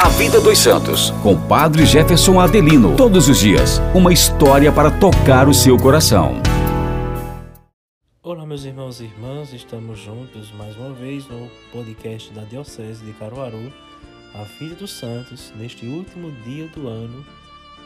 [0.00, 2.94] A Vida dos Santos, com Padre Jefferson Adelino.
[2.94, 6.34] Todos os dias, uma história para tocar o seu coração.
[8.22, 13.12] Olá, meus irmãos e irmãs, estamos juntos mais uma vez no podcast da Diocese de
[13.14, 13.72] Caruaru,
[14.36, 17.26] A Vida dos Santos, neste último dia do ano.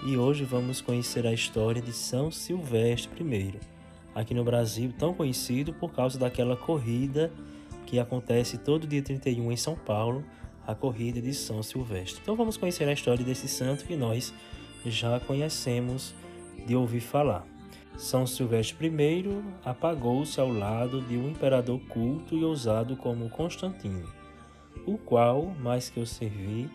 [0.05, 3.55] E hoje vamos conhecer a história de São Silvestre I,
[4.15, 7.33] aqui no Brasil, tão conhecido por causa daquela corrida
[7.87, 10.23] que acontece todo dia 31 em São Paulo
[10.67, 12.21] a corrida de São Silvestre.
[12.23, 14.33] Então vamos conhecer a história desse santo que nós
[14.87, 16.15] já conhecemos
[16.67, 17.47] de ouvir falar.
[17.97, 24.09] São Silvestre I apagou-se ao lado de um imperador culto e ousado como Constantino,
[24.87, 26.71] o qual, mais que o servir,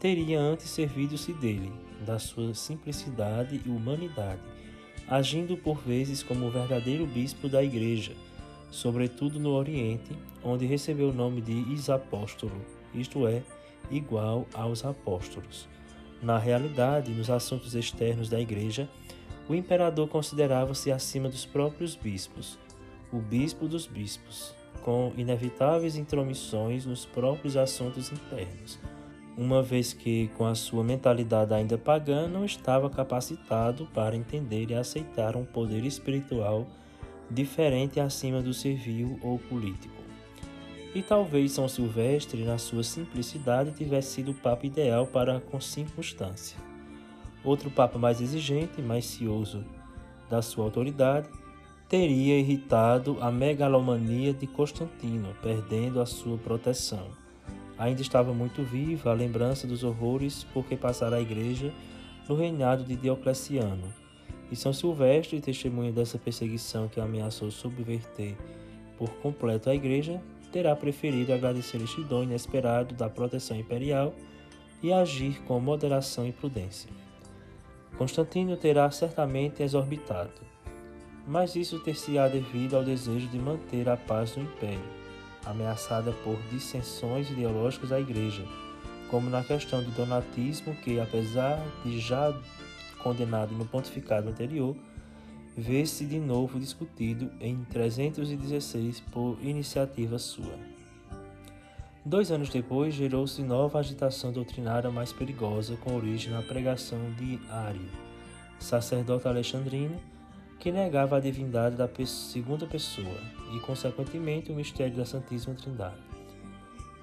[0.00, 1.72] teria antes servido-se dele,
[2.04, 4.40] da sua simplicidade e humanidade,
[5.06, 8.12] agindo por vezes como o verdadeiro bispo da Igreja,
[8.70, 13.42] sobretudo no Oriente, onde recebeu o nome de Isapóstolo isto é,
[13.90, 15.68] igual aos apóstolos.
[16.22, 18.88] Na realidade, nos assuntos externos da Igreja,
[19.48, 22.58] o imperador considerava-se acima dos próprios bispos,
[23.12, 28.78] o bispo dos bispos, com inevitáveis intromissões nos próprios assuntos internos,
[29.36, 34.74] uma vez que, com a sua mentalidade ainda pagã, não estava capacitado para entender e
[34.74, 36.66] aceitar um poder espiritual
[37.30, 40.03] diferente acima do civil ou político.
[40.94, 46.56] E talvez São Silvestre, na sua simplicidade, tivesse sido o Papa ideal para a circunstância.
[47.42, 49.64] Outro Papa mais exigente, mais cioso
[50.30, 51.28] da sua autoridade,
[51.88, 57.08] teria irritado a megalomania de Constantino, perdendo a sua proteção.
[57.76, 61.72] Ainda estava muito viva a lembrança dos horrores por que passara a Igreja
[62.28, 63.92] no reinado de Diocleciano.
[64.50, 68.36] E São Silvestre, testemunha dessa perseguição que ameaçou subverter
[68.96, 70.22] por completo a Igreja,
[70.54, 74.14] terá preferido agradecer este dom inesperado da proteção imperial
[74.80, 76.88] e agir com moderação e prudência.
[77.98, 80.30] Constantino terá certamente exorbitado,
[81.26, 84.78] mas isso ter-se-á devido ao desejo de manter a paz no império,
[85.44, 88.44] ameaçada por dissensões ideológicas da Igreja,
[89.10, 92.32] como na questão do donatismo, que, apesar de já
[93.02, 94.76] condenado no pontificado anterior,
[95.56, 100.58] vê-se de novo discutido em 316 por iniciativa sua.
[102.04, 107.88] Dois anos depois, gerou-se nova agitação doutrinária mais perigosa, com origem na pregação de Ário,
[108.58, 109.96] sacerdote alexandrino,
[110.58, 113.18] que negava a divindade da segunda pessoa
[113.54, 115.96] e, consequentemente, o mistério da Santíssima Trindade.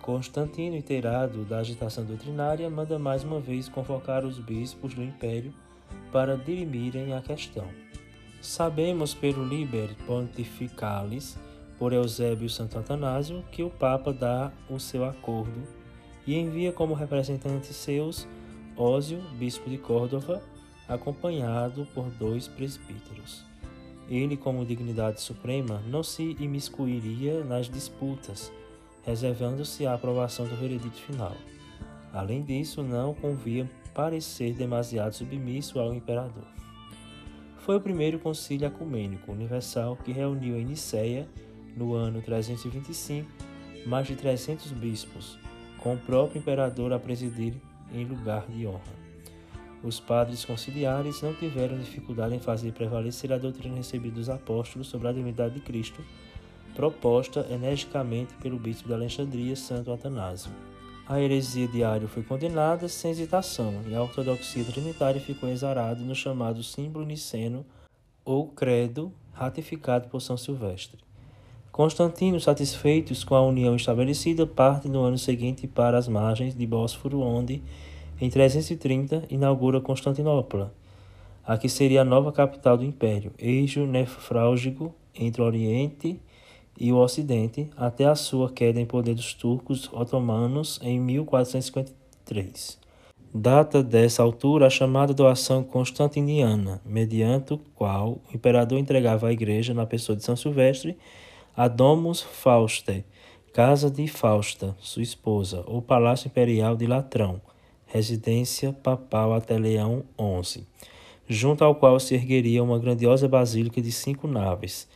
[0.02, 5.54] Constantino, inteirado da agitação doutrinária, manda mais uma vez convocar os bispos do império
[6.12, 7.68] para dirimirem a questão.
[8.42, 11.38] Sabemos pelo Liber Pontificalis,
[11.78, 15.62] por Eusébio Santo Atanásio, que o Papa dá o seu acordo
[16.26, 18.28] e envia como representantes seus
[18.76, 20.42] Ósio, bispo de Córdoba,
[20.88, 23.46] acompanhado por dois presbíteros.
[24.10, 28.52] Ele, como dignidade suprema, não se imiscuiria nas disputas,
[29.04, 31.36] reservando-se a aprovação do veredito final.
[32.12, 36.62] Além disso, não convia parecer demasiado submisso ao imperador
[37.66, 41.28] foi o primeiro concílio ecumênico universal que reuniu em Nicéia,
[41.78, 43.30] no ano 325,
[43.86, 45.38] mais de 300 bispos,
[45.78, 47.54] com o próprio imperador a presidir
[47.94, 49.02] em lugar de honra.
[49.84, 55.08] Os padres conciliares não tiveram dificuldade em fazer prevalecer a doutrina recebida dos apóstolos sobre
[55.08, 56.04] a divindade de Cristo,
[56.76, 60.52] proposta energicamente pelo bispo de Alexandria, Santo Atanásio.
[61.12, 66.16] A heresia de Ario foi condenada sem hesitação e a ortodoxia trinitária ficou exarada no
[66.16, 67.66] chamado símbolo niceno
[68.24, 70.98] ou credo ratificado por São Silvestre.
[71.70, 77.20] Constantino, satisfeitos com a união estabelecida, parte no ano seguinte para as margens de Bósforo,
[77.20, 77.62] onde,
[78.18, 80.74] em 330, inaugura Constantinopla,
[81.46, 86.31] a que seria a nova capital do império, eixo nefrálgico entre Oriente e
[86.80, 92.80] o Ocidente até a sua queda em poder dos turcos otomanos em 1453.
[93.34, 99.74] Data dessa altura a chamada doação constantiniana, mediante o qual o imperador entregava à igreja,
[99.74, 100.98] na pessoa de São Silvestre,
[101.56, 103.06] a Domus Faustae,
[103.54, 107.42] casa de Fausta, sua esposa, ou Palácio Imperial de Latrão,
[107.86, 110.04] residência papal até Leão
[110.44, 110.66] XI,
[111.28, 114.90] junto ao qual se ergueria uma grandiosa basílica de cinco naves,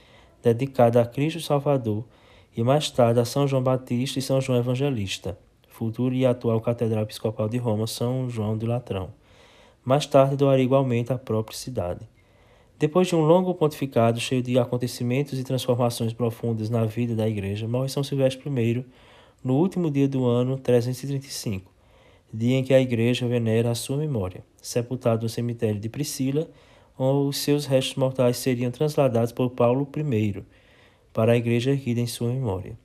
[0.54, 2.06] dedicada a Cristo Salvador,
[2.56, 5.38] e mais tarde a São João Batista e São João Evangelista,
[5.68, 9.10] futuro e atual Catedral Episcopal de Roma, São João de Latrão.
[9.84, 12.08] Mais tarde doaria igualmente a própria cidade.
[12.78, 17.68] Depois de um longo pontificado cheio de acontecimentos e transformações profundas na vida da Igreja,
[17.68, 18.86] morre São Silvestre I
[19.44, 21.72] no último dia do ano 335,
[22.34, 26.50] dia em que a igreja venera a sua memória, sepultado no cemitério de Priscila,
[26.98, 30.44] os seus restos mortais seriam transladados por Paulo I
[31.14, 32.78] para a igreja erguida em sua memória.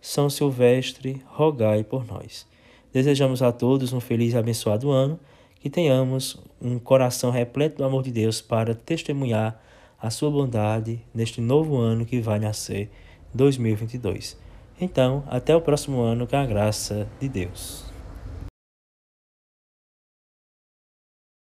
[0.00, 2.46] São Silvestre, rogai por nós.
[2.92, 5.18] Desejamos a todos um feliz e abençoado ano,
[5.60, 9.60] que tenhamos um coração repleto do amor de Deus para testemunhar
[10.00, 12.90] a sua bondade neste novo ano que vai nascer,
[13.34, 14.36] 2022.
[14.80, 17.85] Então, até o próximo ano, com a graça de Deus.